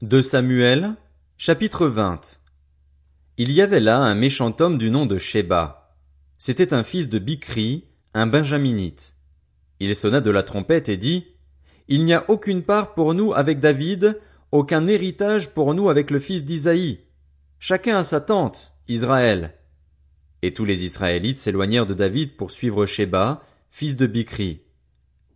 De 0.00 0.20
Samuel, 0.20 0.94
chapitre 1.38 1.88
20 1.88 2.40
Il 3.36 3.50
y 3.50 3.60
avait 3.60 3.80
là 3.80 3.98
un 3.98 4.14
méchant 4.14 4.54
homme 4.60 4.78
du 4.78 4.92
nom 4.92 5.06
de 5.06 5.18
Sheba. 5.18 5.92
C'était 6.38 6.72
un 6.72 6.84
fils 6.84 7.08
de 7.08 7.18
Bikri, 7.18 7.84
un 8.14 8.28
benjaminite. 8.28 9.16
Il 9.80 9.96
sonna 9.96 10.20
de 10.20 10.30
la 10.30 10.44
trompette 10.44 10.88
et 10.88 10.96
dit, 10.96 11.26
Il 11.88 12.04
n'y 12.04 12.14
a 12.14 12.24
aucune 12.28 12.62
part 12.62 12.94
pour 12.94 13.12
nous 13.12 13.32
avec 13.32 13.58
David, 13.58 14.20
aucun 14.52 14.86
héritage 14.86 15.48
pour 15.48 15.74
nous 15.74 15.88
avec 15.88 16.12
le 16.12 16.20
fils 16.20 16.44
d'Isaïe. 16.44 17.00
Chacun 17.58 17.96
a 17.96 18.04
sa 18.04 18.20
tente, 18.20 18.74
Israël. 18.86 19.54
Et 20.42 20.54
tous 20.54 20.64
les 20.64 20.84
Israélites 20.84 21.40
s'éloignèrent 21.40 21.86
de 21.86 21.94
David 21.94 22.36
pour 22.36 22.52
suivre 22.52 22.86
Sheba, 22.86 23.42
fils 23.72 23.96
de 23.96 24.06
Bikri. 24.06 24.60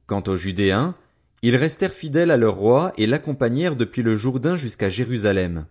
Quant 0.06 0.22
aux 0.28 0.36
Judéens, 0.36 0.94
ils 1.42 1.56
restèrent 1.56 1.92
fidèles 1.92 2.30
à 2.30 2.36
leur 2.36 2.54
roi 2.54 2.92
et 2.96 3.06
l'accompagnèrent 3.06 3.74
depuis 3.74 4.02
le 4.02 4.14
Jourdain 4.14 4.54
jusqu'à 4.54 4.88
Jérusalem. 4.88 5.66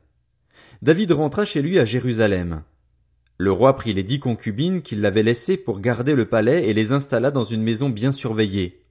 David 0.82 1.14
rentra 1.14 1.46
chez 1.46 1.62
lui 1.62 1.80
à 1.80 1.86
Jérusalem. 1.86 2.64
Le 3.38 3.52
roi 3.52 3.76
prit 3.76 3.94
les 3.94 4.04
dix 4.04 4.20
concubines 4.20 4.82
qu'il 4.82 5.04
avait 5.06 5.24
laissées 5.24 5.58
pour 5.58 5.80
garder 5.80 6.14
le 6.14 6.28
palais 6.28 6.68
et 6.68 6.74
les 6.74 6.92
installa 6.92 7.32
dans 7.32 7.44
une 7.44 7.64
maison 7.64 7.90
bien 7.90 8.12
surveillée. 8.12 8.84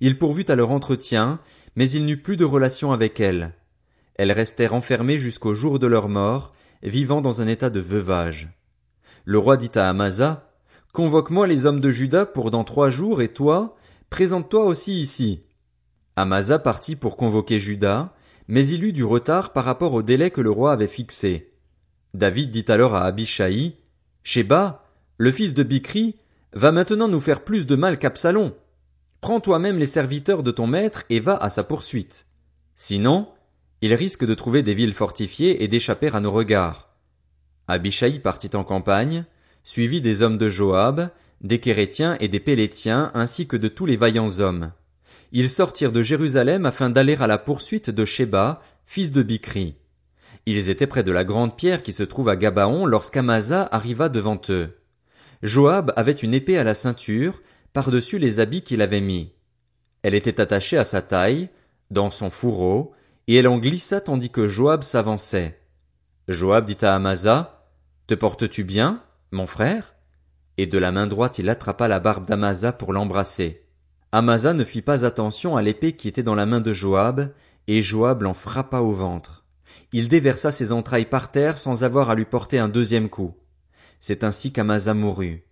Il 0.00 0.18
pourvut 0.18 0.44
à 0.48 0.56
leur 0.56 0.70
entretien, 0.70 1.38
mais 1.76 1.88
il 1.88 2.04
n'eut 2.04 2.20
plus 2.20 2.36
de 2.36 2.44
relation 2.44 2.92
avec 2.92 3.20
elles. 3.20 3.54
Elles 4.16 4.32
restèrent 4.32 4.74
enfermées 4.74 5.18
jusqu'au 5.18 5.54
jour 5.54 5.78
de 5.78 5.86
leur 5.86 6.08
mort, 6.08 6.54
vivant 6.82 7.20
dans 7.20 7.40
un 7.40 7.46
état 7.46 7.70
de 7.70 7.80
veuvage. 7.80 8.48
Le 9.24 9.38
roi 9.38 9.56
dit 9.56 9.70
à 9.76 9.88
Amasa, 9.88 10.52
Convoque-moi 10.92 11.46
les 11.46 11.66
hommes 11.66 11.80
de 11.80 11.90
Juda 11.90 12.26
pour 12.26 12.50
dans 12.50 12.64
trois 12.64 12.90
jours, 12.90 13.22
et 13.22 13.28
toi, 13.28 13.76
présente-toi 14.10 14.64
aussi 14.64 15.00
ici. 15.00 15.45
Amasa 16.18 16.58
partit 16.58 16.96
pour 16.96 17.18
convoquer 17.18 17.58
Juda, 17.58 18.14
mais 18.48 18.66
il 18.66 18.84
eut 18.84 18.94
du 18.94 19.04
retard 19.04 19.52
par 19.52 19.66
rapport 19.66 19.92
au 19.92 20.02
délai 20.02 20.30
que 20.30 20.40
le 20.40 20.50
roi 20.50 20.72
avait 20.72 20.88
fixé. 20.88 21.52
David 22.14 22.50
dit 22.50 22.64
alors 22.68 22.94
à 22.94 23.04
Abishai, 23.04 23.76
Sheba, 24.22 24.82
le 25.18 25.30
fils 25.30 25.52
de 25.52 25.62
Bikri, 25.62 26.16
va 26.54 26.72
maintenant 26.72 27.08
nous 27.08 27.20
faire 27.20 27.44
plus 27.44 27.66
de 27.66 27.76
mal 27.76 27.98
qu'Absalom. 27.98 28.52
Prends 29.20 29.40
toi-même 29.40 29.76
les 29.76 29.84
serviteurs 29.84 30.42
de 30.42 30.50
ton 30.50 30.66
maître 30.66 31.04
et 31.10 31.20
va 31.20 31.36
à 31.36 31.50
sa 31.50 31.64
poursuite. 31.64 32.26
Sinon, 32.74 33.28
il 33.82 33.92
risque 33.92 34.24
de 34.24 34.34
trouver 34.34 34.62
des 34.62 34.72
villes 34.72 34.94
fortifiées 34.94 35.62
et 35.62 35.68
d'échapper 35.68 36.08
à 36.14 36.20
nos 36.20 36.32
regards. 36.32 36.88
Abishai 37.68 38.20
partit 38.20 38.56
en 38.56 38.64
campagne, 38.64 39.26
suivi 39.64 40.00
des 40.00 40.22
hommes 40.22 40.38
de 40.38 40.48
Joab, 40.48 41.10
des 41.42 41.58
Kérétiens 41.58 42.16
et 42.20 42.28
des 42.28 42.40
Pélétiens 42.40 43.10
ainsi 43.12 43.46
que 43.46 43.58
de 43.58 43.68
tous 43.68 43.84
les 43.84 43.96
vaillants 43.96 44.40
hommes 44.40 44.72
ils 45.32 45.50
sortirent 45.50 45.92
de 45.92 46.02
Jérusalem 46.02 46.66
afin 46.66 46.90
d'aller 46.90 47.16
à 47.16 47.26
la 47.26 47.38
poursuite 47.38 47.90
de 47.90 48.04
Sheba, 48.04 48.62
fils 48.86 49.10
de 49.10 49.22
Bikri. 49.22 49.76
Ils 50.46 50.70
étaient 50.70 50.86
près 50.86 51.02
de 51.02 51.12
la 51.12 51.24
grande 51.24 51.56
pierre 51.56 51.82
qui 51.82 51.92
se 51.92 52.04
trouve 52.04 52.28
à 52.28 52.36
Gabaon 52.36 52.86
lorsqu'Amasa 52.86 53.68
arriva 53.70 54.08
devant 54.08 54.40
eux. 54.48 54.76
Joab 55.42 55.92
avait 55.96 56.12
une 56.12 56.34
épée 56.34 56.56
à 56.56 56.64
la 56.64 56.74
ceinture, 56.74 57.42
par-dessus 57.72 58.18
les 58.18 58.40
habits 58.40 58.62
qu'il 58.62 58.80
avait 58.80 59.00
mis. 59.00 59.32
Elle 60.02 60.14
était 60.14 60.40
attachée 60.40 60.78
à 60.78 60.84
sa 60.84 61.02
taille, 61.02 61.50
dans 61.90 62.10
son 62.10 62.30
fourreau, 62.30 62.94
et 63.26 63.36
elle 63.36 63.48
en 63.48 63.58
glissa 63.58 64.00
tandis 64.00 64.30
que 64.30 64.46
Joab 64.46 64.82
s'avançait. 64.82 65.60
Joab 66.28 66.64
dit 66.64 66.78
à 66.82 66.94
Amasa, 66.94 67.66
Te 68.06 68.14
portes-tu 68.14 68.62
bien, 68.64 69.02
mon 69.32 69.46
frère? 69.46 69.94
Et 70.58 70.66
de 70.66 70.78
la 70.78 70.92
main 70.92 71.06
droite 71.06 71.38
il 71.38 71.48
attrapa 71.50 71.88
la 71.88 72.00
barbe 72.00 72.26
d'Amasa 72.26 72.72
pour 72.72 72.92
l'embrasser. 72.92 73.65
Amasa 74.16 74.54
ne 74.54 74.64
fit 74.64 74.80
pas 74.80 75.04
attention 75.04 75.58
à 75.58 75.62
l'épée 75.62 75.92
qui 75.92 76.08
était 76.08 76.22
dans 76.22 76.34
la 76.34 76.46
main 76.46 76.62
de 76.62 76.72
Joab, 76.72 77.34
et 77.68 77.82
Joab 77.82 78.22
l'en 78.22 78.32
frappa 78.32 78.78
au 78.78 78.92
ventre. 78.92 79.44
Il 79.92 80.08
déversa 80.08 80.50
ses 80.50 80.72
entrailles 80.72 81.10
par 81.10 81.30
terre 81.30 81.58
sans 81.58 81.84
avoir 81.84 82.08
à 82.08 82.14
lui 82.14 82.24
porter 82.24 82.58
un 82.58 82.70
deuxième 82.70 83.10
coup. 83.10 83.34
C'est 84.00 84.24
ainsi 84.24 84.52
qu'Amasa 84.52 84.94
mourut. 84.94 85.44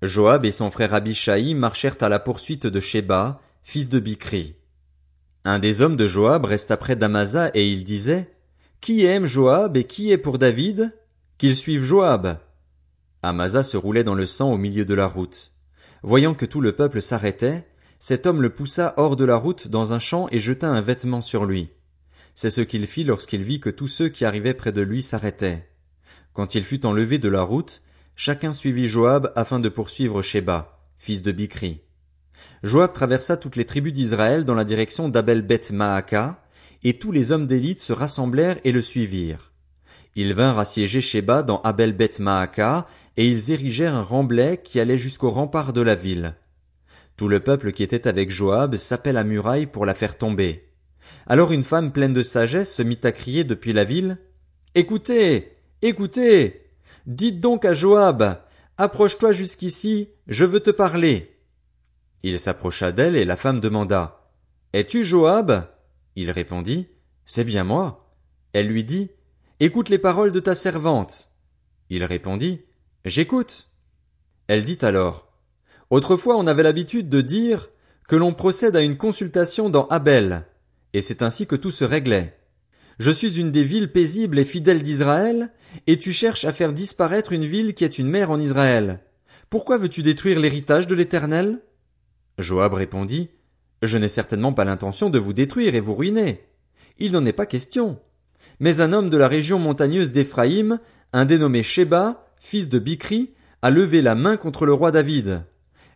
Joab 0.00 0.46
et 0.46 0.52
son 0.52 0.70
frère 0.70 0.94
Abishai 0.94 1.52
marchèrent 1.52 1.98
à 2.00 2.08
la 2.08 2.18
poursuite 2.18 2.66
de 2.66 2.80
Sheba, 2.80 3.42
fils 3.62 3.90
de 3.90 4.00
Bikri. 4.00 4.56
Un 5.44 5.58
des 5.58 5.82
hommes 5.82 5.96
de 5.96 6.06
Joab 6.06 6.46
resta 6.46 6.78
près 6.78 6.96
d'Amasa 6.96 7.50
et 7.52 7.68
il 7.68 7.84
disait, 7.84 8.30
Qui 8.80 9.04
aime 9.04 9.26
Joab 9.26 9.76
et 9.76 9.84
qui 9.84 10.12
est 10.12 10.16
pour 10.16 10.38
David? 10.38 10.96
Qu'il 11.36 11.54
suive 11.54 11.82
Joab. 11.82 12.38
Amasa 13.22 13.62
se 13.62 13.76
roulait 13.76 14.02
dans 14.02 14.14
le 14.14 14.24
sang 14.24 14.50
au 14.50 14.56
milieu 14.56 14.86
de 14.86 14.94
la 14.94 15.06
route. 15.06 15.52
Voyant 16.02 16.32
que 16.32 16.46
tout 16.46 16.62
le 16.62 16.74
peuple 16.74 17.02
s'arrêtait, 17.02 17.66
cet 17.98 18.26
homme 18.26 18.42
le 18.42 18.50
poussa 18.50 18.94
hors 18.96 19.16
de 19.16 19.24
la 19.24 19.36
route 19.36 19.68
dans 19.68 19.92
un 19.92 19.98
champ 19.98 20.28
et 20.30 20.38
jeta 20.38 20.68
un 20.68 20.80
vêtement 20.80 21.20
sur 21.20 21.44
lui. 21.44 21.70
C'est 22.34 22.50
ce 22.50 22.60
qu'il 22.60 22.86
fit 22.86 23.02
lorsqu'il 23.02 23.42
vit 23.42 23.58
que 23.58 23.70
tous 23.70 23.88
ceux 23.88 24.08
qui 24.08 24.24
arrivaient 24.24 24.54
près 24.54 24.70
de 24.70 24.80
lui 24.80 25.02
s'arrêtaient. 25.02 25.68
Quand 26.32 26.54
il 26.54 26.62
fut 26.62 26.86
enlevé 26.86 27.18
de 27.18 27.28
la 27.28 27.42
route, 27.42 27.82
chacun 28.14 28.52
suivit 28.52 28.86
Joab 28.86 29.32
afin 29.34 29.58
de 29.58 29.68
poursuivre 29.68 30.22
Sheba, 30.22 30.78
fils 30.98 31.22
de 31.22 31.32
Bikri. 31.32 31.80
Joab 32.62 32.92
traversa 32.92 33.36
toutes 33.36 33.56
les 33.56 33.64
tribus 33.64 33.92
d'Israël 33.92 34.44
dans 34.44 34.54
la 34.54 34.64
direction 34.64 35.08
d'Abel 35.08 35.42
Beth 35.42 35.72
Maaka, 35.72 36.44
et 36.84 37.00
tous 37.00 37.10
les 37.10 37.32
hommes 37.32 37.48
d'élite 37.48 37.80
se 37.80 37.92
rassemblèrent 37.92 38.60
et 38.62 38.70
le 38.70 38.82
suivirent. 38.82 39.52
Ils 40.14 40.34
vinrent 40.34 40.58
assiéger 40.58 41.00
Sheba 41.00 41.42
dans 41.42 41.60
Abel 41.62 41.92
Beth 41.92 42.20
Maaka, 42.20 42.86
et 43.16 43.28
ils 43.28 43.50
érigèrent 43.50 43.96
un 43.96 44.02
remblai 44.02 44.60
qui 44.62 44.78
allait 44.78 44.98
jusqu'au 44.98 45.30
rempart 45.30 45.72
de 45.72 45.80
la 45.80 45.96
ville. 45.96 46.36
Tout 47.18 47.26
le 47.26 47.40
peuple 47.40 47.72
qui 47.72 47.82
était 47.82 48.06
avec 48.06 48.30
Joab 48.30 48.76
s'appelle 48.76 49.16
à 49.16 49.24
muraille 49.24 49.66
pour 49.66 49.84
la 49.84 49.94
faire 49.94 50.16
tomber. 50.16 50.70
Alors 51.26 51.50
une 51.50 51.64
femme 51.64 51.92
pleine 51.92 52.12
de 52.12 52.22
sagesse 52.22 52.72
se 52.72 52.80
mit 52.80 53.00
à 53.02 53.10
crier 53.10 53.42
depuis 53.42 53.72
la 53.72 53.82
ville. 53.82 54.18
Écoutez. 54.76 55.56
Écoutez. 55.82 56.70
Dites 57.06 57.40
donc 57.40 57.64
à 57.64 57.74
Joab. 57.74 58.40
Approche 58.76 59.18
toi 59.18 59.32
jusqu'ici, 59.32 60.10
je 60.28 60.44
veux 60.44 60.60
te 60.60 60.70
parler. 60.70 61.36
Il 62.22 62.38
s'approcha 62.38 62.92
d'elle 62.92 63.16
et 63.16 63.24
la 63.24 63.34
femme 63.34 63.58
demanda. 63.58 64.30
Es-tu 64.72 65.02
Joab? 65.02 65.68
Il 66.14 66.30
répondit. 66.30 66.86
C'est 67.24 67.42
bien 67.42 67.64
moi. 67.64 68.14
Elle 68.52 68.68
lui 68.68 68.84
dit. 68.84 69.10
Écoute 69.58 69.88
les 69.88 69.98
paroles 69.98 70.30
de 70.30 70.38
ta 70.38 70.54
servante. 70.54 71.28
Il 71.90 72.04
répondit. 72.04 72.62
J'écoute. 73.04 73.68
Elle 74.46 74.64
dit 74.64 74.78
alors. 74.82 75.27
Autrefois 75.90 76.36
on 76.36 76.46
avait 76.46 76.62
l'habitude 76.62 77.08
de 77.08 77.20
dire 77.20 77.70
que 78.08 78.16
l'on 78.16 78.32
procède 78.32 78.76
à 78.76 78.82
une 78.82 78.96
consultation 78.96 79.70
dans 79.70 79.86
Abel, 79.88 80.46
et 80.92 81.00
c'est 81.00 81.22
ainsi 81.22 81.46
que 81.46 81.56
tout 81.56 81.70
se 81.70 81.84
réglait. 81.84 82.38
Je 82.98 83.10
suis 83.10 83.38
une 83.38 83.52
des 83.52 83.64
villes 83.64 83.92
paisibles 83.92 84.38
et 84.38 84.44
fidèles 84.44 84.82
d'Israël, 84.82 85.50
et 85.86 85.98
tu 85.98 86.12
cherches 86.12 86.44
à 86.44 86.52
faire 86.52 86.72
disparaître 86.72 87.32
une 87.32 87.44
ville 87.44 87.74
qui 87.74 87.84
est 87.84 87.98
une 87.98 88.08
mère 88.08 88.30
en 88.30 88.40
Israël. 88.40 89.00
Pourquoi 89.50 89.78
veux-tu 89.78 90.02
détruire 90.02 90.40
l'héritage 90.40 90.86
de 90.86 90.94
l'Éternel? 90.94 91.60
Joab 92.38 92.74
répondit, 92.74 93.30
Je 93.82 93.96
n'ai 93.98 94.08
certainement 94.08 94.52
pas 94.52 94.64
l'intention 94.64 95.10
de 95.10 95.18
vous 95.18 95.32
détruire 95.32 95.74
et 95.74 95.80
vous 95.80 95.94
ruiner. 95.94 96.44
Il 96.98 97.12
n'en 97.12 97.24
est 97.24 97.32
pas 97.32 97.46
question. 97.46 98.00
Mais 98.60 98.80
un 98.80 98.92
homme 98.92 99.10
de 99.10 99.16
la 99.16 99.28
région 99.28 99.58
montagneuse 99.58 100.10
d'Éphraïm, 100.10 100.80
un 101.12 101.24
dénommé 101.24 101.62
Sheba, 101.62 102.26
fils 102.40 102.68
de 102.68 102.78
Bikri, 102.78 103.30
a 103.62 103.70
levé 103.70 104.02
la 104.02 104.14
main 104.14 104.36
contre 104.36 104.66
le 104.66 104.72
roi 104.72 104.90
David. 104.90 105.44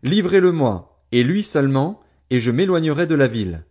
Livrez-le-moi, 0.02 1.00
et 1.12 1.22
lui 1.22 1.42
seulement, 1.42 2.00
et 2.30 2.40
je 2.40 2.50
m'éloignerai 2.50 3.06
de 3.06 3.14
la 3.14 3.28
ville. 3.28 3.64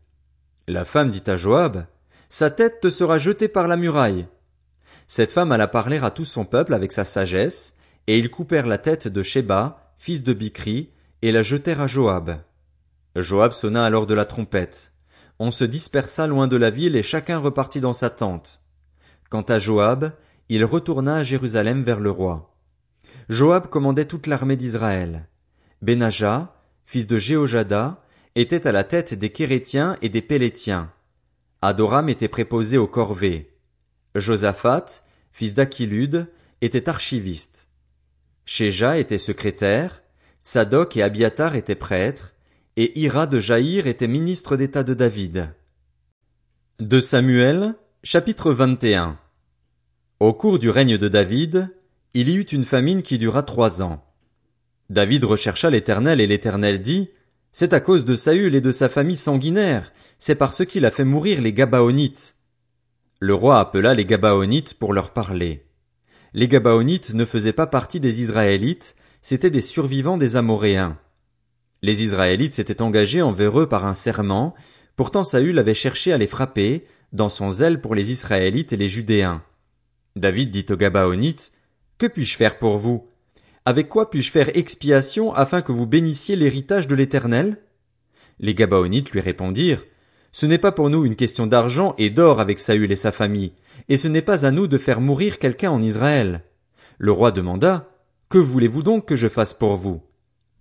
La 0.67 0.85
femme 0.85 1.09
dit 1.09 1.23
à 1.27 1.35
Joab, 1.35 1.85
Sa 2.29 2.49
tête 2.49 2.79
te 2.79 2.89
sera 2.89 3.17
jetée 3.17 3.49
par 3.49 3.67
la 3.67 3.75
muraille. 3.75 4.27
Cette 5.07 5.33
femme 5.33 5.51
alla 5.51 5.67
parler 5.67 5.97
à 5.97 6.09
tout 6.11 6.23
son 6.23 6.45
peuple 6.45 6.73
avec 6.73 6.93
sa 6.93 7.03
sagesse, 7.03 7.75
et 8.07 8.17
ils 8.17 8.31
coupèrent 8.31 8.67
la 8.67 8.77
tête 8.77 9.07
de 9.07 9.21
Sheba, 9.21 9.93
fils 9.97 10.23
de 10.23 10.31
Bikri, 10.31 10.91
et 11.21 11.31
la 11.31 11.43
jetèrent 11.43 11.81
à 11.81 11.87
Joab. 11.87 12.37
Joab 13.17 13.51
sonna 13.51 13.83
alors 13.83 14.07
de 14.07 14.13
la 14.13 14.25
trompette. 14.25 14.93
On 15.37 15.51
se 15.51 15.65
dispersa 15.65 16.27
loin 16.27 16.47
de 16.47 16.55
la 16.55 16.69
ville 16.69 16.95
et 16.95 17.03
chacun 17.03 17.39
repartit 17.39 17.81
dans 17.81 17.93
sa 17.93 18.09
tente. 18.09 18.61
Quant 19.29 19.41
à 19.41 19.59
Joab, 19.59 20.13
il 20.49 20.63
retourna 20.63 21.17
à 21.17 21.23
Jérusalem 21.23 21.83
vers 21.83 21.99
le 21.99 22.11
roi. 22.11 22.55
Joab 23.27 23.67
commandait 23.67 24.05
toute 24.05 24.27
l'armée 24.27 24.55
d'Israël. 24.55 25.27
Benaja, 25.81 26.55
fils 26.85 27.07
de 27.07 27.17
Jéhojada, 27.17 28.03
était 28.35 28.67
à 28.67 28.71
la 28.71 28.83
tête 28.83 29.13
des 29.13 29.31
Kérétiens 29.31 29.97
et 30.01 30.09
des 30.09 30.21
Pélétiens. 30.21 30.91
Adoram 31.61 32.09
était 32.09 32.27
préposé 32.27 32.77
aux 32.77 32.87
corvées. 32.87 33.55
Josaphat, 34.15 35.03
fils 35.31 35.53
d'Achilude, 35.53 36.27
était 36.61 36.89
archiviste. 36.89 37.67
Shéja 38.45 38.97
était 38.97 39.17
secrétaire, 39.17 40.01
Sadok 40.43 40.97
et 40.97 41.03
Abiatar 41.03 41.55
étaient 41.55 41.75
prêtres, 41.75 42.33
et 42.77 42.99
Ira 42.99 43.27
de 43.27 43.39
Jaïr 43.39 43.87
était 43.87 44.07
ministre 44.07 44.57
d'État 44.57 44.83
de 44.83 44.93
David. 44.93 45.53
De 46.79 46.99
Samuel, 46.99 47.75
chapitre 48.03 48.51
21 48.51 49.19
Au 50.19 50.33
cours 50.33 50.57
du 50.57 50.69
règne 50.69 50.97
de 50.97 51.07
David, 51.07 51.69
il 52.13 52.29
y 52.29 52.35
eut 52.35 52.41
une 52.41 52.65
famine 52.65 53.03
qui 53.03 53.17
dura 53.17 53.43
trois 53.43 53.81
ans. 53.81 54.03
David 54.91 55.23
rechercha 55.23 55.69
l'Éternel 55.69 56.19
et 56.19 56.27
l'Éternel 56.27 56.81
dit, 56.81 57.11
C'est 57.53 57.71
à 57.71 57.79
cause 57.79 58.03
de 58.03 58.15
Saül 58.15 58.55
et 58.55 58.59
de 58.59 58.71
sa 58.71 58.89
famille 58.89 59.15
sanguinaire, 59.15 59.93
c'est 60.19 60.35
parce 60.35 60.65
qu'il 60.65 60.85
a 60.85 60.91
fait 60.91 61.05
mourir 61.05 61.39
les 61.39 61.53
Gabaonites. 61.53 62.35
Le 63.21 63.33
roi 63.33 63.61
appela 63.61 63.93
les 63.93 64.03
Gabaonites 64.03 64.73
pour 64.73 64.91
leur 64.91 65.11
parler. 65.11 65.63
Les 66.33 66.49
Gabaonites 66.49 67.13
ne 67.13 67.23
faisaient 67.23 67.53
pas 67.53 67.67
partie 67.67 68.01
des 68.01 68.21
Israélites, 68.21 68.97
c'étaient 69.21 69.49
des 69.49 69.61
survivants 69.61 70.17
des 70.17 70.35
Amoréens. 70.35 70.97
Les 71.81 72.03
Israélites 72.03 72.55
s'étaient 72.55 72.81
engagés 72.81 73.21
envers 73.21 73.61
eux 73.61 73.69
par 73.69 73.85
un 73.85 73.93
serment, 73.93 74.53
pourtant 74.97 75.23
Saül 75.23 75.57
avait 75.57 75.73
cherché 75.73 76.11
à 76.11 76.17
les 76.17 76.27
frapper, 76.27 76.85
dans 77.13 77.29
son 77.29 77.49
zèle 77.49 77.79
pour 77.79 77.95
les 77.95 78.11
Israélites 78.11 78.73
et 78.73 78.77
les 78.77 78.89
Judéens. 78.89 79.41
David 80.17 80.51
dit 80.51 80.65
aux 80.69 80.75
Gabaonites, 80.75 81.53
Que 81.97 82.07
puis-je 82.07 82.35
faire 82.35 82.57
pour 82.57 82.77
vous? 82.77 83.07
Avec 83.65 83.89
quoi 83.89 84.09
puis-je 84.09 84.31
faire 84.31 84.55
expiation 84.57 85.33
afin 85.33 85.61
que 85.61 85.71
vous 85.71 85.85
bénissiez 85.85 86.35
l'héritage 86.35 86.87
de 86.87 86.95
l'Éternel? 86.95 87.57
Les 88.39 88.55
Gabaonites 88.55 89.11
lui 89.11 89.19
répondirent, 89.19 89.85
Ce 90.31 90.47
n'est 90.47 90.57
pas 90.57 90.71
pour 90.71 90.89
nous 90.89 91.05
une 91.05 91.15
question 91.15 91.45
d'argent 91.45 91.93
et 91.99 92.09
d'or 92.09 92.39
avec 92.39 92.57
Saül 92.57 92.91
et 92.91 92.95
sa 92.95 93.11
famille, 93.11 93.51
et 93.87 93.97
ce 93.97 94.07
n'est 94.07 94.23
pas 94.23 94.47
à 94.47 94.51
nous 94.51 94.65
de 94.67 94.79
faire 94.79 94.99
mourir 94.99 95.37
quelqu'un 95.37 95.69
en 95.69 95.81
Israël. 95.81 96.41
Le 96.97 97.11
roi 97.11 97.31
demanda, 97.31 97.89
Que 98.29 98.39
voulez-vous 98.39 98.81
donc 98.81 99.05
que 99.05 99.15
je 99.15 99.27
fasse 99.27 99.53
pour 99.53 99.75
vous? 99.75 100.01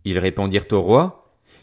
Ils 0.05 0.19
répondirent 0.19 0.67
au 0.73 0.82
roi, 0.82 1.20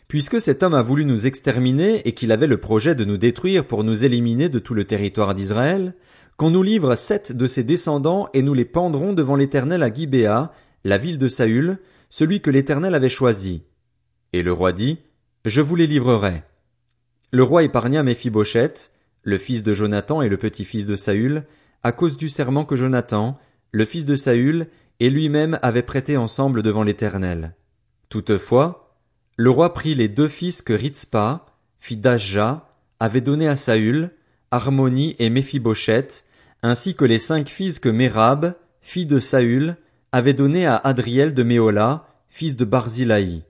Puisque 0.07 0.42
cet 0.42 0.63
homme 0.63 0.74
a 0.74 0.81
voulu 0.81 1.06
nous 1.06 1.28
exterminer 1.28 2.01
et 2.07 2.13
qu'il 2.13 2.31
avait 2.31 2.48
le 2.48 2.57
projet 2.57 2.95
de 2.95 3.06
nous 3.06 3.18
détruire 3.18 3.68
pour 3.68 3.84
nous 3.84 4.06
éliminer 4.06 4.48
de 4.48 4.57
tout 4.57 4.74
le 4.74 4.86
territoire 4.86 5.36
d'Israël, 5.36 5.94
qu'on 6.38 6.50
nous 6.50 6.63
livre 6.63 6.95
sept 6.95 7.31
de 7.34 7.45
ses 7.45 7.63
descendants 7.63 8.30
et 8.34 8.42
nous 8.42 8.54
les 8.54 8.66
pendrons 8.66 9.13
devant 9.13 9.36
l'Éternel 9.36 9.84
à 9.84 9.94
Gibéa, 9.94 10.54
la 10.88 10.98
ville 10.98 11.18
de 11.18 11.28
Saül, 11.28 11.80
celui 12.10 12.39
que 12.39 12.50
l'Éternel 12.50 12.95
avait 12.95 13.10
choisi. 13.10 13.63
Et 14.31 14.42
le 14.42 14.54
roi 14.54 14.72
dit, 14.72 15.00
Je 15.44 15.60
vous 15.60 15.75
les 15.75 15.86
livrerai. 15.86 16.44
Le 17.31 17.44
roi 17.44 17.63
épargna 17.63 18.04
Méphibosheth, 18.04 18.92
le 19.22 19.38
fils 19.38 19.63
de 19.63 19.74
Jonathan 19.74 20.22
et 20.22 20.30
le 20.30 20.38
petit-fils 20.38 20.86
de 20.86 20.95
Saül, 20.95 21.44
à 21.84 21.92
cause 21.92 22.16
du 22.16 22.30
serment 22.30 22.63
que 22.63 22.78
Jonathan, 22.78 23.38
le 23.72 23.84
fils 23.84 24.06
de 24.06 24.16
Saül, 24.16 24.68
et 25.01 25.10
lui-même 25.10 25.60
avaient 25.62 25.84
prêté 25.84 26.16
ensemble 26.16 26.63
devant 26.63 26.84
l'Éternel. 26.84 27.54
Toutefois, 28.07 28.98
le 29.36 29.50
roi 29.50 29.74
prit 29.74 29.94
les 29.94 30.07
deux 30.07 30.30
fils 30.30 30.62
que 30.62 30.72
Ritzpa, 30.72 31.48
fille 31.81 31.98
d'Ajja, 31.98 32.69
avait 33.01 33.19
donnés 33.19 33.50
à 33.50 33.57
Saül, 33.57 34.12
Harmonie 34.51 35.18
et 35.19 35.30
Méphibosheth, 35.30 36.24
ainsi 36.63 36.95
que 36.95 37.04
les 37.04 37.19
cinq 37.19 37.50
fils 37.50 37.80
que 37.80 37.89
Mérab, 37.89 38.56
fille 38.80 39.06
de 39.06 39.19
Saül, 39.19 39.75
avait 40.12 40.33
donnés 40.33 40.65
à 40.65 40.75
Adriel 40.75 41.33
de 41.33 41.44
Méola, 41.44 42.07
fils 42.30 42.56
de 42.56 42.65
Barzilaï. 42.65 43.44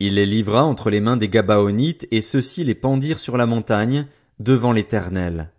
Il 0.00 0.14
les 0.14 0.26
livra 0.26 0.64
entre 0.64 0.90
les 0.90 1.00
mains 1.00 1.16
des 1.16 1.28
Gabaonites 1.28 2.06
et 2.10 2.20
ceux-ci 2.20 2.64
les 2.64 2.74
pendirent 2.74 3.20
sur 3.20 3.36
la 3.36 3.46
montagne, 3.46 4.06
devant 4.40 4.72
l'Éternel. 4.72 5.50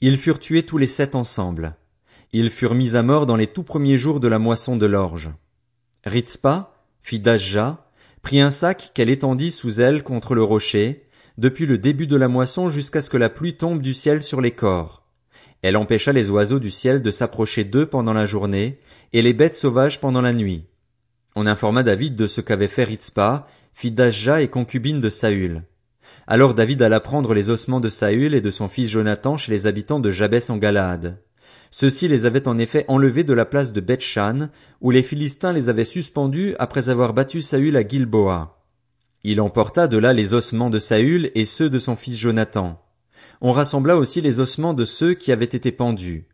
Ils 0.00 0.16
furent 0.16 0.38
tués 0.38 0.64
tous 0.64 0.78
les 0.78 0.86
sept 0.86 1.14
ensemble. 1.14 1.76
Ils 2.32 2.50
furent 2.50 2.74
mis 2.74 2.96
à 2.96 3.02
mort 3.02 3.26
dans 3.26 3.36
les 3.36 3.46
tout 3.46 3.62
premiers 3.62 3.98
jours 3.98 4.18
de 4.18 4.28
la 4.28 4.38
moisson 4.38 4.76
de 4.76 4.86
l'orge. 4.86 5.30
Ritzpa, 6.04 6.74
fille 7.02 7.20
d'Ajja, 7.20 7.86
prit 8.22 8.40
un 8.40 8.50
sac 8.50 8.90
qu'elle 8.94 9.10
étendit 9.10 9.52
sous 9.52 9.80
elle 9.80 10.02
contre 10.02 10.34
le 10.34 10.42
rocher, 10.42 11.06
depuis 11.38 11.66
le 11.66 11.78
début 11.78 12.06
de 12.06 12.16
la 12.16 12.28
moisson 12.28 12.68
jusqu'à 12.68 13.00
ce 13.00 13.10
que 13.10 13.16
la 13.16 13.30
pluie 13.30 13.54
tombe 13.54 13.82
du 13.82 13.94
ciel 13.94 14.22
sur 14.22 14.40
les 14.40 14.52
corps. 14.52 15.03
Elle 15.64 15.78
empêcha 15.78 16.12
les 16.12 16.28
oiseaux 16.28 16.58
du 16.58 16.70
ciel 16.70 17.00
de 17.00 17.10
s'approcher 17.10 17.64
d'eux 17.64 17.86
pendant 17.86 18.12
la 18.12 18.26
journée, 18.26 18.80
et 19.14 19.22
les 19.22 19.32
bêtes 19.32 19.56
sauvages 19.56 19.98
pendant 19.98 20.20
la 20.20 20.34
nuit. 20.34 20.66
On 21.36 21.46
informa 21.46 21.82
David 21.82 22.16
de 22.16 22.26
ce 22.26 22.42
qu'avait 22.42 22.68
fait 22.68 22.84
Ritzpa, 22.84 23.48
fille 23.72 23.90
d'Ajja 23.90 24.42
et 24.42 24.48
concubine 24.48 25.00
de 25.00 25.08
Saül. 25.08 25.62
Alors 26.26 26.52
David 26.52 26.82
alla 26.82 27.00
prendre 27.00 27.32
les 27.32 27.48
ossements 27.48 27.80
de 27.80 27.88
Saül 27.88 28.34
et 28.34 28.42
de 28.42 28.50
son 28.50 28.68
fils 28.68 28.90
Jonathan 28.90 29.38
chez 29.38 29.52
les 29.52 29.66
habitants 29.66 30.00
de 30.00 30.10
Jabès 30.10 30.50
en 30.50 30.58
Galaad. 30.58 31.16
Ceux-ci 31.70 32.08
les 32.08 32.26
avaient 32.26 32.46
en 32.46 32.58
effet 32.58 32.84
enlevés 32.88 33.24
de 33.24 33.32
la 33.32 33.46
place 33.46 33.72
de 33.72 33.80
Bethshan, 33.80 34.50
où 34.82 34.90
les 34.90 35.02
Philistins 35.02 35.54
les 35.54 35.70
avaient 35.70 35.86
suspendus 35.86 36.54
après 36.58 36.90
avoir 36.90 37.14
battu 37.14 37.40
Saül 37.40 37.78
à 37.78 37.88
Gilboa. 37.88 38.62
Il 39.22 39.40
emporta 39.40 39.88
de 39.88 39.96
là 39.96 40.12
les 40.12 40.34
ossements 40.34 40.68
de 40.68 40.78
Saül 40.78 41.30
et 41.34 41.46
ceux 41.46 41.70
de 41.70 41.78
son 41.78 41.96
fils 41.96 42.18
Jonathan. 42.18 42.83
On 43.40 43.52
rassembla 43.52 43.96
aussi 43.96 44.20
les 44.20 44.40
ossements 44.40 44.74
de 44.74 44.84
ceux 44.84 45.14
qui 45.14 45.32
avaient 45.32 45.44
été 45.44 45.72
pendus. 45.72 46.26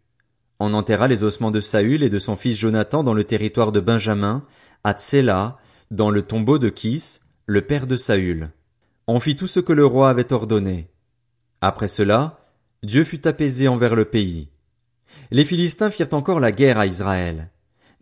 On 0.59 0.75
enterra 0.75 1.09
les 1.09 1.25
ossements 1.25 1.51
de 1.51 1.61
Saül 1.61 2.03
et 2.03 2.11
de 2.11 2.19
son 2.19 2.37
fils 2.37 2.57
Jonathan 2.57 3.03
dans 3.03 3.15
le 3.15 3.25
territoire 3.25 3.73
de 3.73 3.81
Benjamin, 3.81 4.45
à 4.85 4.93
Tsela, 4.93 5.59
dans 5.91 6.11
le 6.11 6.23
tombeau 6.23 6.59
de 6.59 6.69
Kis, 6.69 7.19
le 7.47 7.63
père 7.63 7.87
de 7.87 7.97
Saül. 7.97 8.51
On 9.07 9.21
fit 9.21 9.37
tout 9.37 9.47
ce 9.47 9.61
que 9.61 9.73
le 9.73 9.87
roi 9.87 10.11
avait 10.11 10.33
ordonné. 10.33 10.89
Après 11.61 11.89
cela, 11.89 12.39
Dieu 12.83 13.05
fut 13.05 13.27
apaisé 13.27 13.69
envers 13.69 13.97
le 13.97 14.05
pays. 14.05 14.49
Les 15.31 15.45
Philistins 15.45 15.91
firent 15.91 16.13
encore 16.15 16.41
la 16.41 16.53
guerre 16.53 16.79
à 16.79 16.87
Israël. 16.87 17.51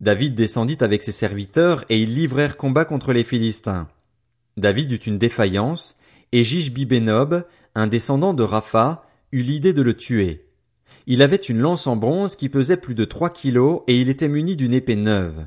David 0.01 0.35
descendit 0.35 0.79
avec 0.81 1.03
ses 1.03 1.13
serviteurs 1.13 1.85
et 1.89 1.99
ils 1.99 2.15
livrèrent 2.15 2.57
combat 2.57 2.85
contre 2.85 3.13
les 3.13 3.25
Philistins. 3.25 3.89
David 4.57 4.93
eut 4.93 4.97
une 4.97 5.19
défaillance, 5.19 5.97
et 6.33 6.45
Jishbi-Benob, 6.45 7.45
un 7.75 7.87
descendant 7.87 8.35
de 8.35 8.43
Rapha, 8.43 9.05
eut 9.33 9.43
l'idée 9.43 9.73
de 9.73 9.83
le 9.83 9.95
tuer. 9.95 10.47
Il 11.07 11.23
avait 11.23 11.37
une 11.37 11.59
lance 11.59 11.87
en 11.87 11.97
bronze 11.97 12.37
qui 12.37 12.49
pesait 12.49 12.77
plus 12.77 12.95
de 12.95 13.05
trois 13.05 13.31
kilos 13.31 13.83
et 13.87 13.97
il 13.97 14.09
était 14.09 14.29
muni 14.29 14.57
d'une 14.57 14.75
épée 14.75 14.97
neuve. 14.97 15.47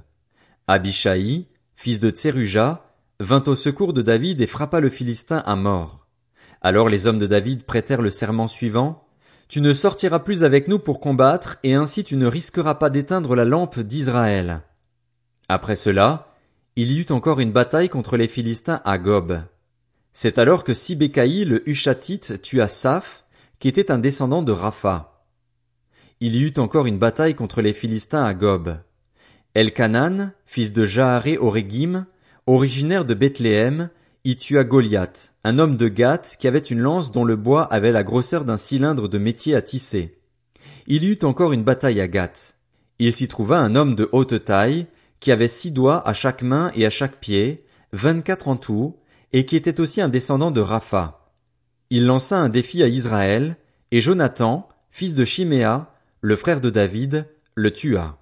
Abishai, 0.68 1.48
fils 1.76 2.00
de 2.00 2.10
Tseruja, 2.10 2.86
vint 3.20 3.44
au 3.46 3.56
secours 3.56 3.94
de 3.94 4.02
David 4.02 4.42
et 4.42 4.48
frappa 4.48 4.80
le 4.80 4.90
Philistin 4.90 5.38
à 5.46 5.56
mort. 5.56 6.08
Alors 6.62 6.90
les 6.90 7.08
hommes 7.08 7.20
de 7.20 7.28
David 7.28 7.64
prêtèrent 7.64 8.02
le 8.02 8.10
serment 8.10 8.48
suivant. 8.48 9.08
Tu 9.48 9.62
ne 9.62 9.74
sortiras 9.74 10.20
plus 10.20 10.44
avec 10.44 10.68
nous 10.68 10.80
pour 10.80 11.00
combattre, 11.00 11.58
et 11.64 11.74
ainsi 11.74 12.04
tu 12.04 12.16
ne 12.16 12.26
risqueras 12.26 12.76
pas 12.76 12.90
d'éteindre 12.90 13.36
la 13.36 13.46
lampe 13.46 13.80
d'Israël. 13.80 14.62
Après 15.50 15.76
cela, 15.76 16.36
il 16.76 16.92
y 16.92 17.00
eut 17.02 17.12
encore 17.12 17.40
une 17.40 17.52
bataille 17.52 17.90
contre 17.90 18.16
les 18.16 18.28
Philistins 18.28 18.82
à 18.86 18.98
Gob. 18.98 19.42
C'est 20.14 20.40
alors 20.40 20.64
que 20.64 20.74
Sibécaï 20.74 21.46
le 21.46 21.68
Hushatite 21.70 22.42
tua 22.42 22.68
Saph, 22.68 23.24
qui 23.60 23.68
était 23.68 23.92
un 23.92 24.00
descendant 24.00 24.42
de 24.44 24.52
Rapha. 24.52 25.26
Il 26.20 26.36
y 26.36 26.44
eut 26.44 26.54
encore 26.58 26.86
une 26.86 27.00
bataille 27.00 27.36
contre 27.36 27.62
les 27.62 27.74
Philistins 27.74 28.24
à 28.24 28.34
Gob. 28.34 28.78
Elkanan, 29.56 30.34
fils 30.46 30.74
de 30.74 30.86
Jaharé 30.86 31.38
Orégim, 31.38 32.06
originaire 32.46 33.06
de 33.06 33.14
Bethléem, 33.14 33.90
y 34.24 34.36
tua 34.36 34.64
Goliath, 34.64 35.34
un 35.44 35.58
homme 35.58 35.78
de 35.78 35.88
Gath 35.88 36.36
qui 36.40 36.48
avait 36.48 36.60
une 36.60 36.80
lance 36.80 37.12
dont 37.12 37.26
le 37.26 37.36
bois 37.36 37.64
avait 37.64 37.92
la 37.92 38.04
grosseur 38.04 38.46
d'un 38.46 38.58
cylindre 38.58 39.08
de 39.08 39.18
métier 39.18 39.56
à 39.56 39.62
tisser. 39.62 40.20
Il 40.88 41.04
y 41.04 41.08
eut 41.08 41.20
encore 41.24 41.54
une 41.54 41.64
bataille 41.64 42.02
à 42.02 42.08
Gath. 42.08 42.56
Il 43.00 43.12
s'y 43.14 43.28
trouva 43.28 43.60
un 43.60 43.76
homme 43.76 43.96
de 43.96 44.10
haute 44.12 44.46
taille, 44.46 44.88
qui 45.20 45.32
avait 45.32 45.48
six 45.48 45.72
doigts 45.72 46.08
à 46.08 46.14
chaque 46.14 46.42
main 46.42 46.72
et 46.76 46.86
à 46.86 46.90
chaque 46.90 47.20
pied, 47.20 47.66
vingt-quatre 47.94 48.48
en 48.48 48.58
tout, 48.58 48.98
et 49.34 49.46
qui 49.46 49.56
était 49.56 49.80
aussi 49.80 50.02
un 50.02 50.10
descendant 50.10 50.52
de 50.52 50.62
Rapha. 50.62 51.32
Il 51.90 52.06
lança 52.06 52.38
un 52.38 52.50
défi 52.50 52.84
à 52.84 52.88
Israël, 52.88 53.58
et 53.92 54.02
Jonathan, 54.02 54.68
fils 54.92 55.16
de 55.16 55.26
Chiméa, 55.26 55.94
le 56.22 56.36
frère 56.36 56.62
de 56.62 56.70
David, 56.70 57.28
le 57.56 57.72
tua. 57.72 58.18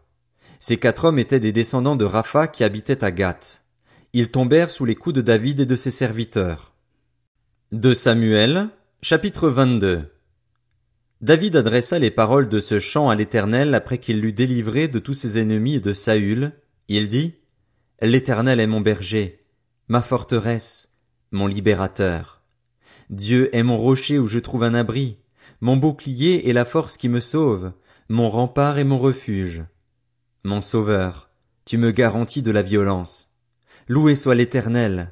Ces 0.59 0.77
quatre 0.77 1.05
hommes 1.05 1.19
étaient 1.19 1.39
des 1.39 1.51
descendants 1.51 1.95
de 1.95 2.05
Rapha 2.05 2.47
qui 2.47 2.63
habitaient 2.63 3.03
à 3.03 3.11
Gath 3.11 3.63
ils 4.13 4.31
tombèrent 4.31 4.71
sous 4.71 4.85
les 4.85 4.95
coups 4.95 5.15
de 5.15 5.21
David 5.21 5.59
et 5.59 5.65
de 5.65 5.75
ses 5.75 5.91
serviteurs. 5.91 6.73
De 7.71 7.93
Samuel, 7.93 8.69
chapitre 9.01 9.49
22 9.49 10.11
David 11.21 11.55
adressa 11.55 11.99
les 11.99 12.11
paroles 12.11 12.49
de 12.49 12.59
ce 12.59 12.79
chant 12.79 13.09
à 13.09 13.15
l'Éternel 13.15 13.75
après 13.75 13.97
qu'il 13.97 14.21
l'eut 14.21 14.33
délivré 14.33 14.87
de 14.87 14.99
tous 14.99 15.13
ses 15.13 15.37
ennemis 15.37 15.75
et 15.75 15.79
de 15.79 15.93
Saül. 15.93 16.53
Il 16.87 17.09
dit, 17.09 17.35
L'Éternel 18.01 18.59
est 18.59 18.67
mon 18.67 18.81
berger, 18.81 19.45
ma 19.89 20.01
forteresse, 20.01 20.89
mon 21.31 21.48
libérateur. 21.48 22.41
Dieu 23.09 23.55
est 23.55 23.63
mon 23.63 23.77
rocher 23.77 24.19
où 24.19 24.27
je 24.27 24.39
trouve 24.39 24.63
un 24.63 24.74
abri, 24.74 25.17
mon 25.62 25.77
bouclier 25.77 26.50
et 26.50 26.53
la 26.53 26.65
force 26.65 26.98
qui 26.98 27.09
me 27.09 27.19
sauve, 27.19 27.74
mon 28.07 28.29
rempart 28.29 28.77
et 28.77 28.83
mon 28.83 29.00
refuge. 29.00 29.63
Mon 30.43 30.62
sauveur, 30.62 31.29
tu 31.65 31.77
me 31.77 31.91
garantis 31.91 32.41
de 32.41 32.51
la 32.51 32.62
violence. 32.62 33.29
Loué 33.88 34.15
soit 34.15 34.36
l'Éternel. 34.36 35.12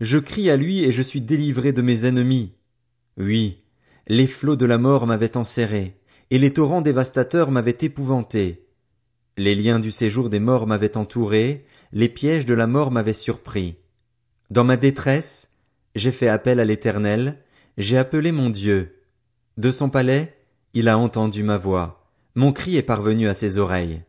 Je 0.00 0.18
crie 0.18 0.50
à 0.50 0.56
lui 0.56 0.82
et 0.82 0.92
je 0.92 1.02
suis 1.02 1.20
délivré 1.20 1.72
de 1.72 1.82
mes 1.82 2.04
ennemis. 2.04 2.52
Oui, 3.16 3.62
les 4.08 4.26
flots 4.26 4.56
de 4.56 4.66
la 4.66 4.78
mort 4.78 5.06
m'avaient 5.06 5.36
enserré, 5.36 5.96
et 6.30 6.38
les 6.38 6.52
torrents 6.52 6.80
dévastateurs 6.80 7.50
m'avaient 7.50 7.78
épouvanté. 7.80 8.66
Les 9.36 9.54
liens 9.54 9.78
du 9.78 9.90
séjour 9.90 10.28
des 10.28 10.40
morts 10.40 10.66
m'avaient 10.66 10.96
entouré, 10.96 11.64
les 11.92 12.08
pièges 12.08 12.46
de 12.46 12.54
la 12.54 12.66
mort 12.66 12.90
m'avaient 12.90 13.12
surpris. 13.12 13.76
Dans 14.50 14.64
ma 14.64 14.76
détresse, 14.76 15.48
j'ai 15.94 16.12
fait 16.12 16.28
appel 16.28 16.60
à 16.60 16.64
l'Éternel, 16.64 17.38
j'ai 17.78 17.98
appelé 17.98 18.32
mon 18.32 18.50
Dieu. 18.50 18.96
De 19.56 19.70
son 19.70 19.90
palais, 19.90 20.36
il 20.74 20.88
a 20.88 20.98
entendu 20.98 21.42
ma 21.42 21.56
voix. 21.56 22.08
Mon 22.34 22.52
cri 22.52 22.76
est 22.76 22.82
parvenu 22.82 23.28
à 23.28 23.34
ses 23.34 23.58
oreilles. 23.58 24.02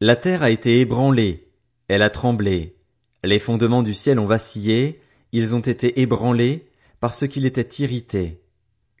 La 0.00 0.16
terre 0.16 0.42
a 0.42 0.50
été 0.50 0.80
ébranlée, 0.80 1.48
elle 1.86 2.02
a 2.02 2.10
tremblé, 2.10 2.76
les 3.24 3.38
fondements 3.38 3.82
du 3.82 3.94
ciel 3.94 4.18
ont 4.18 4.26
vacillé, 4.26 5.00
ils 5.32 5.54
ont 5.54 5.60
été 5.60 6.00
ébranlés, 6.00 6.66
parce 6.98 7.28
qu'il 7.28 7.46
était 7.46 7.82
irrité. 7.82 8.40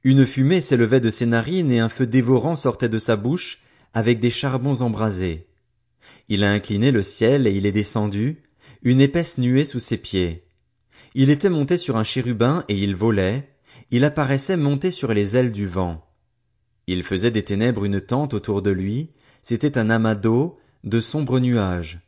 Une 0.04 0.26
fumée 0.26 0.60
s'élevait 0.60 1.00
de 1.00 1.10
ses 1.10 1.26
narines 1.26 1.72
et 1.72 1.80
un 1.80 1.88
feu 1.88 2.06
dévorant 2.06 2.56
sortait 2.56 2.88
de 2.88 2.98
sa 2.98 3.16
bouche, 3.16 3.62
avec 3.94 4.20
des 4.20 4.30
charbons 4.30 4.80
embrasés. 4.80 5.46
Il 6.28 6.44
a 6.44 6.50
incliné 6.50 6.92
le 6.92 7.02
ciel 7.02 7.46
et 7.46 7.52
il 7.52 7.66
est 7.66 7.72
descendu, 7.72 8.42
une 8.82 9.00
épaisse 9.00 9.38
nuée 9.38 9.64
sous 9.64 9.80
ses 9.80 9.98
pieds. 9.98 10.44
Il 11.14 11.30
était 11.30 11.50
monté 11.50 11.76
sur 11.76 11.96
un 11.96 12.04
chérubin 12.04 12.64
et 12.68 12.76
il 12.76 12.96
volait, 12.96 13.50
il 13.90 14.04
apparaissait 14.04 14.56
monté 14.56 14.90
sur 14.90 15.12
les 15.12 15.36
ailes 15.36 15.52
du 15.52 15.66
vent. 15.66 16.06
Il 16.86 17.02
faisait 17.02 17.30
des 17.30 17.42
ténèbres 17.42 17.84
une 17.84 18.00
tente 18.00 18.34
autour 18.34 18.62
de 18.62 18.70
lui, 18.70 19.10
c'était 19.42 19.78
un 19.78 19.90
amas 19.90 20.14
d'eau, 20.14 20.58
de 20.84 21.00
sombres 21.00 21.38
nuages. 21.38 22.00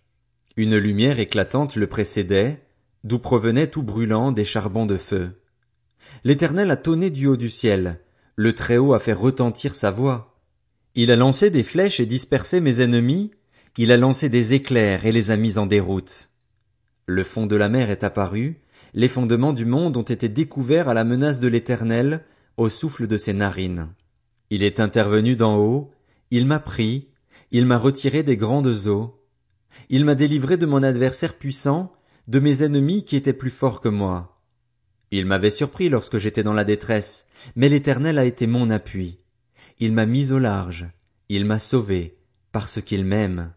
Une 0.56 0.76
lumière 0.76 1.18
éclatante 1.18 1.76
le 1.76 1.86
précédait, 1.86 2.62
d'où 3.02 3.18
provenaient 3.18 3.68
tout 3.68 3.82
brûlant 3.82 4.32
des 4.32 4.44
charbons 4.44 4.86
de 4.86 4.96
feu. 4.96 5.42
L'Éternel 6.24 6.70
a 6.70 6.76
tonné 6.76 7.10
du 7.10 7.26
haut 7.26 7.36
du 7.36 7.50
ciel, 7.50 8.00
le 8.36 8.52
Très-Haut 8.52 8.94
a 8.94 8.98
fait 8.98 9.12
retentir 9.12 9.74
sa 9.74 9.90
voix. 9.90 10.40
Il 10.94 11.10
a 11.10 11.16
lancé 11.16 11.50
des 11.50 11.62
flèches 11.62 12.00
et 12.00 12.06
dispersé 12.06 12.60
mes 12.60 12.80
ennemis, 12.80 13.30
il 13.76 13.92
a 13.92 13.96
lancé 13.96 14.28
des 14.28 14.54
éclairs 14.54 15.06
et 15.06 15.12
les 15.12 15.30
a 15.30 15.36
mis 15.36 15.58
en 15.58 15.66
déroute. 15.66 16.30
Le 17.06 17.22
fond 17.22 17.46
de 17.46 17.56
la 17.56 17.68
mer 17.68 17.90
est 17.90 18.04
apparu, 18.04 18.60
les 18.94 19.08
fondements 19.08 19.52
du 19.52 19.64
monde 19.64 19.96
ont 19.96 20.02
été 20.02 20.28
découverts 20.28 20.88
à 20.88 20.94
la 20.94 21.02
menace 21.02 21.40
de 21.40 21.48
l'Éternel, 21.48 22.24
au 22.56 22.68
souffle 22.68 23.08
de 23.08 23.16
ses 23.16 23.32
narines. 23.32 23.92
Il 24.50 24.62
est 24.62 24.78
intervenu 24.78 25.34
d'en 25.34 25.58
haut, 25.58 25.90
il 26.30 26.46
m'a 26.46 26.60
pris, 26.60 27.08
il 27.50 27.66
m'a 27.66 27.76
retiré 27.76 28.22
des 28.22 28.36
grandes 28.36 28.86
eaux. 28.86 29.20
Il 29.90 30.04
m'a 30.04 30.14
délivré 30.14 30.56
de 30.56 30.66
mon 30.66 30.84
adversaire 30.84 31.34
puissant, 31.36 31.92
de 32.28 32.38
mes 32.38 32.62
ennemis 32.62 33.04
qui 33.04 33.16
étaient 33.16 33.32
plus 33.32 33.50
forts 33.50 33.80
que 33.80 33.88
moi. 33.88 34.40
Il 35.10 35.26
m'avait 35.26 35.50
surpris 35.50 35.88
lorsque 35.88 36.18
j'étais 36.18 36.44
dans 36.44 36.52
la 36.52 36.64
détresse, 36.64 37.26
mais 37.56 37.68
l'Éternel 37.68 38.16
a 38.16 38.24
été 38.24 38.46
mon 38.46 38.70
appui. 38.70 39.18
Il 39.80 39.92
m'a 39.92 40.06
mis 40.06 40.32
au 40.32 40.38
large, 40.38 40.86
il 41.28 41.44
m'a 41.44 41.58
sauvé, 41.58 42.16
parce 42.52 42.80
qu'il 42.80 43.04
m'aime. 43.04 43.52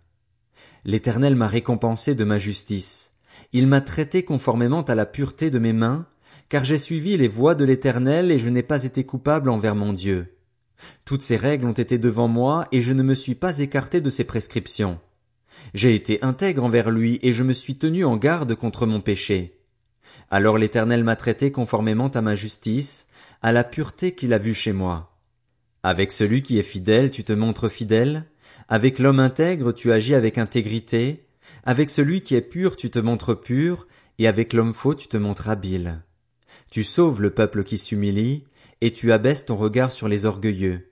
L'Éternel 0.84 1.36
m'a 1.36 1.48
récompensé 1.48 2.16
de 2.16 2.24
ma 2.24 2.40
justice. 2.40 3.14
Il 3.54 3.68
m'a 3.68 3.82
traité 3.82 4.24
conformément 4.24 4.82
à 4.82 4.96
la 4.96 5.06
pureté 5.06 5.50
de 5.50 5.60
mes 5.60 5.74
mains, 5.74 6.06
car 6.50 6.64
j'ai 6.64 6.80
suivi 6.80 7.18
les 7.18 7.28
voies 7.28 7.56
de 7.56 7.66
l'Éternel 7.66 8.32
et 8.32 8.40
je 8.40 8.50
n'ai 8.50 8.64
pas 8.64 8.84
été 8.84 9.04
coupable 9.04 9.50
envers 9.50 9.76
mon 9.76 9.94
Dieu. 9.94 10.38
Toutes 11.06 11.22
ces 11.22 11.38
règles 11.38 11.68
ont 11.68 11.74
été 11.74 11.98
devant 11.98 12.28
moi 12.28 12.68
et 12.72 12.82
je 12.82 12.94
ne 12.94 13.04
me 13.04 13.16
suis 13.16 13.36
pas 13.36 13.60
écarté 13.60 14.02
de 14.02 14.10
ses 14.10 14.24
prescriptions. 14.24 15.00
J'ai 15.74 15.96
été 15.96 16.24
intègre 16.24 16.64
envers 16.64 16.92
lui 16.92 17.20
et 17.24 17.34
je 17.34 17.44
me 17.44 17.54
suis 17.54 17.78
tenu 17.78 18.06
en 18.06 18.16
garde 18.16 18.56
contre 18.56 18.86
mon 18.86 19.02
péché. 19.02 19.60
Alors 20.30 20.58
l'Éternel 20.58 21.04
m'a 21.04 21.16
traité 21.16 21.52
conformément 21.52 22.10
à 22.10 22.22
ma 22.22 22.36
justice, 22.36 23.08
à 23.42 23.52
la 23.52 23.64
pureté 23.64 24.14
qu'il 24.14 24.34
a 24.34 24.38
vue 24.38 24.54
chez 24.54 24.74
moi. 24.74 25.18
Avec 25.84 26.12
celui 26.12 26.42
qui 26.42 26.60
est 26.60 26.64
fidèle, 26.64 27.12
tu 27.12 27.24
te 27.24 27.34
montres 27.34 27.70
fidèle, 27.70 28.26
avec 28.68 29.00
l'homme 29.00 29.20
intègre, 29.20 29.72
tu 29.72 29.92
agis 29.92 30.16
avec 30.16 30.38
intégrité, 30.38 31.27
avec 31.64 31.90
celui 31.90 32.22
qui 32.22 32.36
est 32.36 32.42
pur, 32.42 32.76
tu 32.76 32.90
te 32.90 33.00
montres 33.00 33.40
pur, 33.40 33.88
et 34.20 34.28
avec 34.28 34.54
l'homme 34.54 34.74
faux, 34.74 34.96
tu 34.96 35.08
te 35.08 35.18
montres 35.18 35.50
habile. 35.50 36.02
Tu 36.72 36.84
sauves 36.84 37.22
le 37.22 37.32
peuple 37.32 37.64
qui 37.64 37.78
s'humilie, 37.78 38.44
et 38.82 38.92
tu 38.94 39.12
abaisses 39.12 39.46
ton 39.46 39.56
regard 39.56 39.92
sur 39.92 40.08
les 40.08 40.26
orgueilleux. 40.26 40.92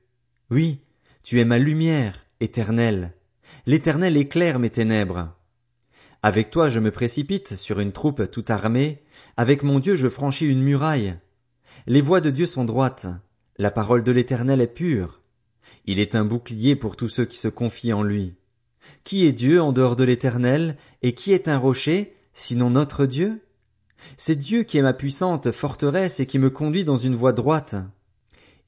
Oui, 0.50 0.79
tu 1.24 1.39
es 1.39 1.45
ma 1.45 1.57
lumière, 1.57 2.25
éternelle. 2.39 3.13
L'éternel 3.65 4.17
éclaire 4.17 4.59
mes 4.59 4.69
ténèbres. 4.69 5.33
Avec 6.21 6.50
toi 6.50 6.69
je 6.69 6.79
me 6.79 6.91
précipite 6.91 7.55
sur 7.55 7.79
une 7.79 7.91
troupe 7.91 8.31
tout 8.31 8.45
armée, 8.47 9.03
avec 9.38 9.63
mon 9.63 9.79
Dieu 9.79 9.95
je 9.95 10.09
franchis 10.09 10.47
une 10.47 10.63
muraille. 10.63 11.17
Les 11.88 12.01
voies 12.01 12.21
de 12.21 12.31
Dieu 12.31 12.45
sont 12.45 12.65
droites, 12.65 13.07
la 13.57 13.71
parole 13.71 14.03
de 14.03 14.12
l'Éternel 14.12 14.62
est 14.62 14.67
pure. 14.67 15.21
Il 15.85 16.00
est 16.00 16.15
un 16.15 16.25
bouclier 16.25 16.75
pour 16.75 16.95
tous 16.95 17.09
ceux 17.09 17.25
qui 17.25 17.38
se 17.38 17.47
confient 17.47 17.93
en 17.93 18.03
lui. 18.03 18.35
Qui 19.04 19.25
est 19.25 19.34
Dieu 19.34 19.62
en 19.62 19.72
dehors 19.72 19.96
de 19.96 20.04
l'Éternel, 20.04 20.77
et 21.01 21.13
qui 21.13 21.32
est 21.32 21.48
un 21.48 21.58
rocher, 21.58 22.15
sinon 22.34 22.70
notre 22.70 23.06
Dieu? 23.06 23.42
C'est 24.18 24.36
Dieu 24.36 24.63
qui 24.63 24.77
est 24.77 24.82
ma 24.82 24.94
puissante 24.94 25.51
forteresse 25.51 26.20
et 26.20 26.25
qui 26.25 26.39
me 26.39 26.50
conduit 26.50 26.86
dans 26.86 26.98
une 26.98 27.15
voie 27.15 27.34
droite. 27.34 27.75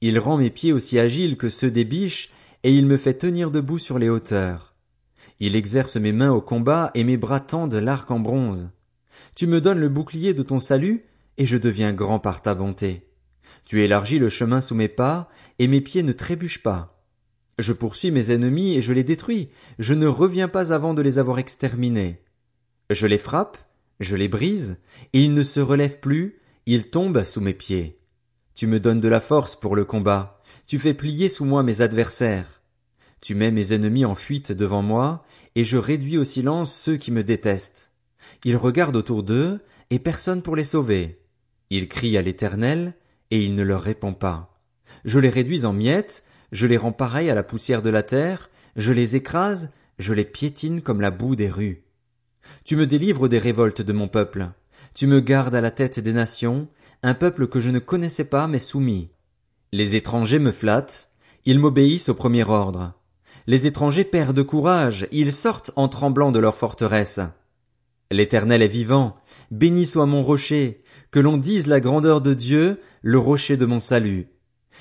Il 0.00 0.18
rend 0.18 0.36
mes 0.36 0.50
pieds 0.50 0.72
aussi 0.72 0.98
agiles 0.98 1.36
que 1.36 1.48
ceux 1.48 1.70
des 1.70 1.84
biches, 1.84 2.30
et 2.64 2.74
il 2.74 2.86
me 2.86 2.96
fait 2.96 3.14
tenir 3.14 3.50
debout 3.50 3.78
sur 3.78 3.98
les 3.98 4.08
hauteurs. 4.08 4.74
Il 5.40 5.54
exerce 5.54 5.96
mes 5.96 6.12
mains 6.12 6.32
au 6.32 6.40
combat 6.40 6.90
et 6.94 7.04
mes 7.04 7.16
bras 7.16 7.40
tendent 7.40 7.74
l'arc 7.74 8.10
en 8.10 8.18
bronze. 8.18 8.70
Tu 9.34 9.46
me 9.46 9.60
donnes 9.60 9.78
le 9.78 9.88
bouclier 9.88 10.34
de 10.34 10.42
ton 10.42 10.58
salut, 10.58 11.04
et 11.36 11.46
je 11.46 11.56
deviens 11.56 11.92
grand 11.92 12.18
par 12.18 12.42
ta 12.42 12.54
bonté. 12.54 13.06
Tu 13.64 13.82
élargis 13.82 14.18
le 14.18 14.28
chemin 14.28 14.60
sous 14.60 14.74
mes 14.74 14.88
pas, 14.88 15.28
et 15.58 15.68
mes 15.68 15.80
pieds 15.80 16.02
ne 16.02 16.12
trébuchent 16.12 16.62
pas. 16.62 16.97
Je 17.58 17.72
poursuis 17.72 18.10
mes 18.10 18.30
ennemis 18.30 18.74
et 18.76 18.80
je 18.80 18.92
les 18.92 19.04
détruis, 19.04 19.48
je 19.78 19.94
ne 19.94 20.06
reviens 20.06 20.48
pas 20.48 20.72
avant 20.72 20.94
de 20.94 21.02
les 21.02 21.18
avoir 21.18 21.38
exterminés. 21.38 22.22
Je 22.90 23.06
les 23.06 23.18
frappe, 23.18 23.58
je 24.00 24.16
les 24.16 24.28
brise, 24.28 24.78
ils 25.12 25.34
ne 25.34 25.42
se 25.42 25.60
relèvent 25.60 25.98
plus, 25.98 26.38
ils 26.66 26.88
tombent 26.88 27.24
sous 27.24 27.40
mes 27.40 27.54
pieds. 27.54 27.98
Tu 28.54 28.66
me 28.66 28.78
donnes 28.78 29.00
de 29.00 29.08
la 29.08 29.20
force 29.20 29.56
pour 29.56 29.74
le 29.74 29.84
combat, 29.84 30.40
tu 30.66 30.78
fais 30.78 30.94
plier 30.94 31.28
sous 31.28 31.44
moi 31.44 31.62
mes 31.62 31.80
adversaires. 31.80 32.62
Tu 33.20 33.34
mets 33.34 33.50
mes 33.50 33.72
ennemis 33.72 34.04
en 34.04 34.14
fuite 34.14 34.52
devant 34.52 34.82
moi, 34.82 35.24
et 35.56 35.64
je 35.64 35.76
réduis 35.76 36.18
au 36.18 36.24
silence 36.24 36.72
ceux 36.72 36.96
qui 36.96 37.10
me 37.10 37.24
détestent. 37.24 37.90
Ils 38.44 38.56
regardent 38.56 38.96
autour 38.96 39.24
d'eux, 39.24 39.60
et 39.90 39.98
personne 39.98 40.42
pour 40.42 40.54
les 40.54 40.64
sauver. 40.64 41.20
Ils 41.70 41.88
crient 41.88 42.18
à 42.18 42.22
l'Éternel, 42.22 42.94
et 43.30 43.42
il 43.42 43.54
ne 43.54 43.64
leur 43.64 43.82
répond 43.82 44.14
pas. 44.14 44.60
Je 45.04 45.18
les 45.18 45.28
réduis 45.28 45.64
en 45.64 45.72
miettes, 45.72 46.22
je 46.52 46.66
les 46.66 46.76
rends 46.76 46.92
pareils 46.92 47.30
à 47.30 47.34
la 47.34 47.42
poussière 47.42 47.82
de 47.82 47.90
la 47.90 48.02
terre, 48.02 48.50
je 48.76 48.92
les 48.92 49.16
écrase, 49.16 49.70
je 49.98 50.14
les 50.14 50.24
piétine 50.24 50.80
comme 50.80 51.00
la 51.00 51.10
boue 51.10 51.36
des 51.36 51.50
rues. 51.50 51.82
Tu 52.64 52.76
me 52.76 52.86
délivres 52.86 53.28
des 53.28 53.38
révoltes 53.38 53.82
de 53.82 53.92
mon 53.92 54.08
peuple. 54.08 54.50
Tu 54.94 55.06
me 55.06 55.20
gardes 55.20 55.54
à 55.54 55.60
la 55.60 55.70
tête 55.70 56.00
des 56.00 56.12
nations, 56.12 56.68
un 57.02 57.14
peuple 57.14 57.48
que 57.48 57.60
je 57.60 57.70
ne 57.70 57.78
connaissais 57.78 58.24
pas 58.24 58.48
mais 58.48 58.58
soumis. 58.58 59.10
Les 59.72 59.96
étrangers 59.96 60.38
me 60.38 60.52
flattent, 60.52 61.10
ils 61.44 61.58
m'obéissent 61.58 62.08
au 62.08 62.14
premier 62.14 62.44
ordre. 62.44 62.94
Les 63.46 63.66
étrangers 63.66 64.04
perdent 64.04 64.42
courage, 64.42 65.06
ils 65.12 65.32
sortent 65.32 65.72
en 65.76 65.88
tremblant 65.88 66.32
de 66.32 66.38
leur 66.38 66.56
forteresse. 66.56 67.20
L'Éternel 68.10 68.62
est 68.62 68.68
vivant, 68.68 69.16
béni 69.50 69.86
soit 69.86 70.06
mon 70.06 70.22
rocher, 70.22 70.82
que 71.10 71.20
l'on 71.20 71.36
dise 71.36 71.66
la 71.66 71.80
grandeur 71.80 72.20
de 72.20 72.34
Dieu, 72.34 72.80
le 73.02 73.18
rocher 73.18 73.56
de 73.56 73.66
mon 73.66 73.80
salut. 73.80 74.28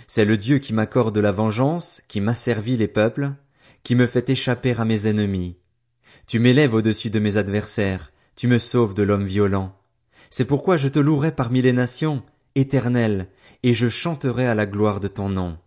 C'est 0.06 0.26
le 0.26 0.38
Dieu 0.38 0.60
qui 0.60 0.74
m'accorde 0.74 1.18
la 1.18 1.32
vengeance, 1.32 2.02
qui 2.08 2.22
m'asservit 2.22 2.78
les 2.78 2.88
peuples, 2.88 3.32
qui 3.84 3.96
me 3.96 4.06
fait 4.06 4.30
échapper 4.30 4.76
à 4.78 4.86
mes 4.86 5.08
ennemis. 5.08 5.58
Tu 6.28 6.40
m'élèves 6.40 6.74
au-dessus 6.74 7.10
de 7.10 7.20
mes 7.20 7.38
adversaires, 7.38 8.12
tu 8.36 8.48
me 8.48 8.58
sauves 8.58 8.94
de 8.94 9.04
l'homme 9.04 9.26
violent. 9.26 9.74
C'est 10.30 10.46
pourquoi 10.46 10.78
je 10.78 10.90
te 10.90 11.00
louerai 11.00 11.32
parmi 11.32 11.62
les 11.62 11.74
nations, 11.74 12.22
éternel, 12.56 13.28
et 13.64 13.74
je 13.74 13.88
chanterai 13.88 14.46
à 14.46 14.56
la 14.56 14.66
gloire 14.66 15.00
de 15.00 15.08
ton 15.08 15.30
nom. 15.30 15.58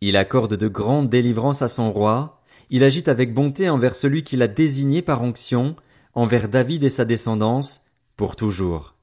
Il 0.00 0.16
accorde 0.16 0.56
de 0.56 0.68
grandes 0.68 1.08
délivrances 1.08 1.62
à 1.62 1.68
son 1.68 1.92
roi, 1.92 2.42
il 2.70 2.82
agit 2.84 3.08
avec 3.08 3.32
bonté 3.32 3.70
envers 3.70 3.94
celui 3.94 4.24
qu'il 4.24 4.42
a 4.42 4.48
désigné 4.48 5.00
par 5.00 5.22
onction, 5.22 5.76
envers 6.14 6.48
David 6.48 6.84
et 6.84 6.90
sa 6.90 7.04
descendance, 7.04 7.84
pour 8.16 8.36
toujours. 8.36 8.93